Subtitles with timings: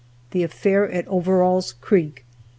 [0.31, 2.25] THE AFFAIR AT OVERALL'S CREEK.